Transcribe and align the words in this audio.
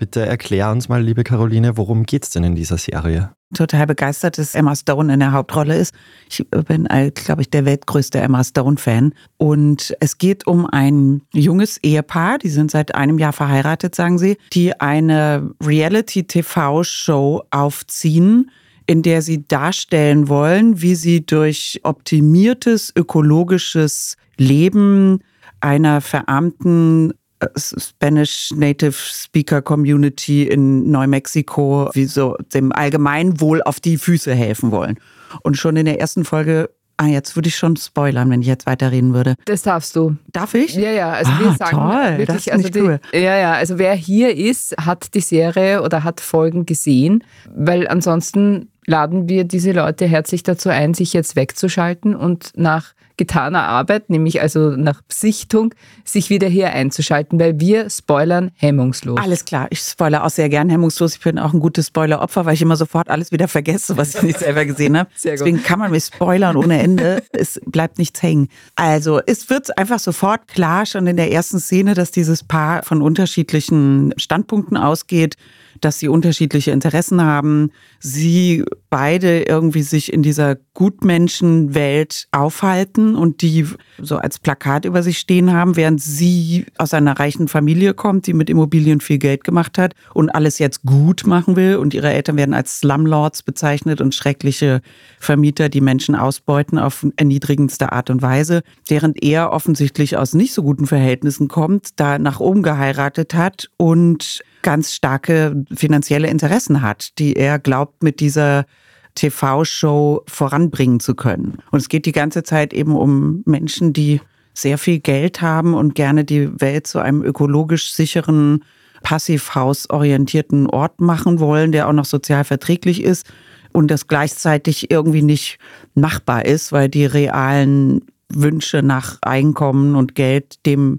Bitte 0.00 0.24
erklär 0.26 0.70
uns 0.70 0.88
mal, 0.88 1.02
liebe 1.02 1.24
Caroline, 1.24 1.76
worum 1.76 2.04
geht's 2.04 2.30
denn 2.30 2.42
in 2.42 2.54
dieser 2.54 2.78
Serie? 2.78 3.32
Total 3.54 3.86
begeistert, 3.86 4.38
dass 4.38 4.54
Emma 4.54 4.74
Stone 4.74 5.12
in 5.12 5.20
der 5.20 5.32
Hauptrolle 5.32 5.76
ist. 5.76 5.94
Ich 6.30 6.48
bin, 6.48 6.88
glaube 7.14 7.42
ich, 7.42 7.50
der 7.50 7.64
weltgrößte 7.64 8.18
Emma 8.18 8.42
Stone-Fan. 8.42 9.12
Und 9.36 9.94
es 10.00 10.18
geht 10.18 10.46
um 10.46 10.66
ein 10.66 11.22
junges 11.34 11.76
Ehepaar, 11.78 12.38
die 12.38 12.48
sind 12.48 12.70
seit 12.70 12.94
einem 12.94 13.18
Jahr 13.18 13.32
verheiratet, 13.32 13.94
sagen 13.94 14.18
sie, 14.18 14.38
die 14.52 14.80
eine 14.80 15.50
Reality-TV-Show 15.62 17.42
aufziehen, 17.50 18.50
in 18.86 19.02
der 19.02 19.20
sie 19.20 19.46
darstellen 19.46 20.28
wollen, 20.28 20.80
wie 20.80 20.94
sie 20.94 21.26
durch 21.26 21.80
optimiertes 21.82 22.92
ökologisches 22.96 24.16
Leben 24.38 25.20
einer 25.60 26.00
verarmten 26.00 27.12
Spanish 27.56 28.52
Native 28.54 28.92
Speaker 28.92 29.62
Community 29.62 30.44
in 30.44 30.90
Neumexiko, 30.90 31.90
wie 31.94 32.04
so 32.04 32.36
dem 32.54 32.72
Allgemeinwohl 32.72 33.62
auf 33.62 33.80
die 33.80 33.96
Füße 33.96 34.34
helfen 34.34 34.70
wollen. 34.70 34.98
Und 35.42 35.56
schon 35.56 35.76
in 35.76 35.86
der 35.86 36.00
ersten 36.00 36.24
Folge 36.24 36.70
Ah, 37.02 37.06
jetzt 37.06 37.34
würde 37.34 37.48
ich 37.48 37.56
schon 37.56 37.78
spoilern, 37.78 38.28
wenn 38.28 38.42
ich 38.42 38.46
jetzt 38.46 38.66
weiterreden 38.66 39.14
würde. 39.14 39.34
Das 39.46 39.62
darfst 39.62 39.96
du. 39.96 40.16
Darf 40.32 40.52
ich? 40.52 40.74
Ja, 40.74 40.90
ja. 40.90 41.12
Also 41.12 41.30
ah, 41.30 41.40
wir 41.40 41.52
sagen 41.54 41.76
toll. 41.78 42.18
wirklich, 42.18 42.26
das 42.26 42.36
ist 42.36 42.52
also 42.52 42.62
nicht 42.62 42.74
die, 42.74 42.80
cool. 42.82 43.00
ja, 43.14 43.38
ja. 43.38 43.52
Also 43.54 43.78
wer 43.78 43.94
hier 43.94 44.36
ist, 44.36 44.76
hat 44.78 45.14
die 45.14 45.22
Serie 45.22 45.82
oder 45.82 46.04
hat 46.04 46.20
Folgen 46.20 46.66
gesehen, 46.66 47.24
weil 47.54 47.88
ansonsten 47.88 48.69
laden 48.86 49.28
wir 49.28 49.44
diese 49.44 49.72
Leute 49.72 50.06
herzlich 50.06 50.42
dazu 50.42 50.68
ein, 50.68 50.94
sich 50.94 51.12
jetzt 51.12 51.36
wegzuschalten 51.36 52.14
und 52.14 52.52
nach 52.56 52.94
getaner 53.20 53.64
Arbeit, 53.64 54.08
nämlich 54.08 54.40
also 54.40 54.70
nach 54.70 55.02
Sichtung, 55.08 55.74
sich 56.06 56.30
wieder 56.30 56.48
hier 56.48 56.72
einzuschalten, 56.72 57.38
weil 57.38 57.60
wir 57.60 57.90
spoilern 57.90 58.50
hemmungslos. 58.56 59.20
Alles 59.20 59.44
klar, 59.44 59.66
ich 59.68 59.80
spoilere 59.80 60.24
auch 60.24 60.30
sehr 60.30 60.48
gern 60.48 60.70
hemmungslos. 60.70 61.16
Ich 61.16 61.20
bin 61.20 61.38
auch 61.38 61.52
ein 61.52 61.60
gutes 61.60 61.88
Spoiler-Opfer, 61.88 62.46
weil 62.46 62.54
ich 62.54 62.62
immer 62.62 62.76
sofort 62.76 63.10
alles 63.10 63.30
wieder 63.30 63.46
vergesse, 63.46 63.98
was 63.98 64.14
ich 64.14 64.22
nicht 64.22 64.38
selber 64.38 64.64
gesehen 64.64 64.96
habe. 64.96 65.10
Sehr 65.14 65.32
gut. 65.32 65.40
Deswegen 65.40 65.62
kann 65.62 65.78
man 65.78 65.90
mich 65.90 66.04
spoilern 66.04 66.56
ohne 66.56 66.80
Ende. 66.80 67.22
Es 67.32 67.60
bleibt 67.66 67.98
nichts 67.98 68.22
hängen. 68.22 68.48
Also 68.74 69.20
es 69.26 69.50
wird 69.50 69.76
einfach 69.76 69.98
sofort 69.98 70.48
klar, 70.48 70.86
schon 70.86 71.06
in 71.06 71.18
der 71.18 71.30
ersten 71.30 71.60
Szene, 71.60 71.92
dass 71.92 72.12
dieses 72.12 72.42
Paar 72.42 72.84
von 72.84 73.02
unterschiedlichen 73.02 74.14
Standpunkten 74.16 74.78
ausgeht 74.78 75.36
dass 75.80 75.98
sie 75.98 76.08
unterschiedliche 76.08 76.70
Interessen 76.70 77.22
haben, 77.22 77.70
sie 77.98 78.64
beide 78.90 79.42
irgendwie 79.42 79.82
sich 79.82 80.12
in 80.12 80.22
dieser 80.22 80.56
Gutmenschenwelt 80.74 82.26
aufhalten 82.32 83.14
und 83.14 83.42
die 83.42 83.66
so 83.98 84.16
als 84.16 84.38
Plakat 84.38 84.84
über 84.84 85.02
sich 85.02 85.18
stehen 85.18 85.52
haben, 85.52 85.76
während 85.76 86.00
sie 86.00 86.66
aus 86.76 86.92
einer 86.92 87.18
reichen 87.18 87.48
Familie 87.48 87.94
kommt, 87.94 88.26
die 88.26 88.34
mit 88.34 88.50
Immobilien 88.50 89.00
viel 89.00 89.18
Geld 89.18 89.44
gemacht 89.44 89.78
hat 89.78 89.94
und 90.12 90.30
alles 90.30 90.58
jetzt 90.58 90.82
gut 90.82 91.26
machen 91.26 91.56
will. 91.56 91.76
Und 91.76 91.94
ihre 91.94 92.10
Eltern 92.10 92.36
werden 92.36 92.54
als 92.54 92.80
Slumlords 92.80 93.42
bezeichnet 93.42 94.00
und 94.00 94.14
schreckliche 94.14 94.80
Vermieter, 95.18 95.68
die 95.68 95.80
Menschen 95.80 96.14
ausbeuten 96.14 96.78
auf 96.78 97.06
erniedrigendste 97.16 97.92
Art 97.92 98.10
und 98.10 98.22
Weise, 98.22 98.62
während 98.88 99.22
er 99.22 99.52
offensichtlich 99.52 100.16
aus 100.16 100.34
nicht 100.34 100.52
so 100.52 100.62
guten 100.62 100.86
Verhältnissen 100.86 101.48
kommt, 101.48 102.00
da 102.00 102.18
nach 102.18 102.40
oben 102.40 102.62
geheiratet 102.62 103.34
hat 103.34 103.70
und 103.76 104.42
ganz 104.62 104.94
starke 104.94 105.64
finanzielle 105.74 106.28
Interessen 106.28 106.82
hat, 106.82 107.18
die 107.18 107.34
er 107.34 107.58
glaubt, 107.58 108.02
mit 108.02 108.20
dieser 108.20 108.66
TV-Show 109.14 110.22
voranbringen 110.26 111.00
zu 111.00 111.14
können. 111.14 111.58
Und 111.70 111.80
es 111.80 111.88
geht 111.88 112.06
die 112.06 112.12
ganze 112.12 112.42
Zeit 112.42 112.72
eben 112.72 112.96
um 112.96 113.42
Menschen, 113.44 113.92
die 113.92 114.20
sehr 114.54 114.78
viel 114.78 115.00
Geld 115.00 115.40
haben 115.40 115.74
und 115.74 115.94
gerne 115.94 116.24
die 116.24 116.60
Welt 116.60 116.86
zu 116.86 116.98
einem 116.98 117.22
ökologisch 117.22 117.92
sicheren, 117.92 118.64
passivhausorientierten 119.02 120.66
Ort 120.66 121.00
machen 121.00 121.40
wollen, 121.40 121.72
der 121.72 121.88
auch 121.88 121.92
noch 121.92 122.04
sozial 122.04 122.44
verträglich 122.44 123.02
ist 123.02 123.26
und 123.72 123.90
das 123.90 124.08
gleichzeitig 124.08 124.90
irgendwie 124.90 125.22
nicht 125.22 125.58
machbar 125.94 126.44
ist, 126.44 126.72
weil 126.72 126.88
die 126.88 127.06
realen 127.06 128.04
Wünsche 128.28 128.82
nach 128.82 129.18
Einkommen 129.22 129.96
und 129.96 130.14
Geld 130.14 130.64
dem 130.66 130.98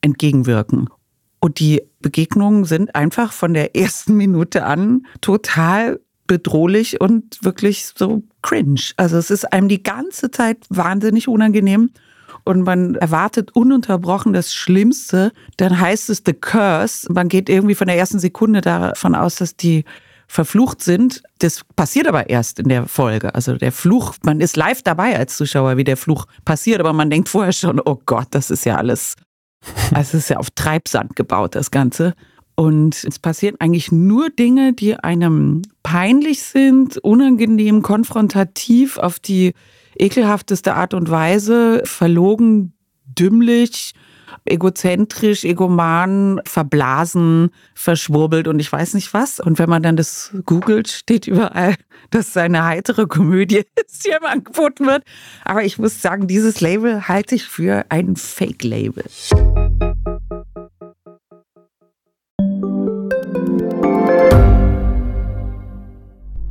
entgegenwirken. 0.00 0.88
Und 1.40 1.58
die 1.58 1.82
Begegnungen 2.00 2.64
sind 2.64 2.94
einfach 2.94 3.32
von 3.32 3.54
der 3.54 3.74
ersten 3.74 4.16
Minute 4.16 4.64
an 4.64 5.06
total 5.20 6.00
bedrohlich 6.26 7.00
und 7.00 7.42
wirklich 7.42 7.86
so 7.96 8.22
cringe. 8.42 8.92
Also 8.96 9.16
es 9.16 9.30
ist 9.30 9.52
einem 9.52 9.68
die 9.68 9.82
ganze 9.82 10.30
Zeit 10.30 10.58
wahnsinnig 10.68 11.26
unangenehm 11.26 11.90
und 12.44 12.62
man 12.62 12.94
erwartet 12.94 13.50
ununterbrochen 13.56 14.32
das 14.32 14.54
Schlimmste. 14.54 15.32
Dann 15.56 15.80
heißt 15.80 16.10
es 16.10 16.22
The 16.24 16.34
Curse. 16.34 17.12
Man 17.12 17.28
geht 17.28 17.48
irgendwie 17.48 17.74
von 17.74 17.88
der 17.88 17.96
ersten 17.96 18.18
Sekunde 18.18 18.60
davon 18.60 19.14
aus, 19.14 19.36
dass 19.36 19.56
die 19.56 19.84
verflucht 20.28 20.82
sind. 20.82 21.22
Das 21.40 21.62
passiert 21.74 22.06
aber 22.06 22.30
erst 22.30 22.60
in 22.60 22.68
der 22.68 22.86
Folge. 22.86 23.34
Also 23.34 23.56
der 23.56 23.72
Fluch, 23.72 24.14
man 24.22 24.40
ist 24.40 24.56
live 24.56 24.82
dabei 24.82 25.18
als 25.18 25.36
Zuschauer, 25.36 25.76
wie 25.76 25.84
der 25.84 25.96
Fluch 25.96 26.26
passiert, 26.44 26.78
aber 26.78 26.92
man 26.92 27.10
denkt 27.10 27.28
vorher 27.28 27.52
schon, 27.52 27.80
oh 27.84 28.00
Gott, 28.06 28.28
das 28.30 28.50
ist 28.50 28.64
ja 28.64 28.76
alles 28.76 29.16
also 29.94 30.16
es 30.16 30.24
ist 30.24 30.30
ja 30.30 30.38
auf 30.38 30.50
Treibsand 30.50 31.16
gebaut, 31.16 31.54
das 31.54 31.70
Ganze. 31.70 32.14
Und 32.54 33.04
es 33.04 33.18
passieren 33.18 33.56
eigentlich 33.58 33.90
nur 33.90 34.28
Dinge, 34.28 34.72
die 34.74 34.94
einem 34.96 35.62
peinlich 35.82 36.42
sind, 36.42 36.98
unangenehm, 36.98 37.80
konfrontativ, 37.82 38.98
auf 38.98 39.18
die 39.18 39.54
ekelhafteste 39.96 40.74
Art 40.74 40.92
und 40.94 41.10
Weise, 41.10 41.82
verlogen, 41.84 42.74
dümmlich, 43.06 43.94
egozentrisch, 44.44 45.44
egoman, 45.44 46.40
verblasen, 46.44 47.50
verschwurbelt 47.74 48.48
und 48.48 48.58
ich 48.60 48.70
weiß 48.70 48.94
nicht 48.94 49.12
was. 49.14 49.40
Und 49.40 49.58
wenn 49.58 49.68
man 49.68 49.82
dann 49.82 49.96
das 49.96 50.32
googelt, 50.44 50.88
steht 50.88 51.26
überall, 51.26 51.74
dass 52.10 52.28
es 52.28 52.36
eine 52.36 52.64
heitere 52.64 53.06
Komödie 53.06 53.64
ist, 53.86 54.06
die 54.06 54.14
einem 54.14 54.26
angeboten 54.26 54.86
wird. 54.86 55.04
Aber 55.44 55.64
ich 55.64 55.78
muss 55.78 56.00
sagen, 56.02 56.26
dieses 56.26 56.60
Label 56.60 57.08
halte 57.08 57.34
ich 57.34 57.44
für 57.44 57.84
ein 57.88 58.16
Fake-Label. 58.16 59.04